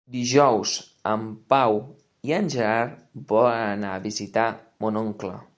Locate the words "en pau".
1.11-1.77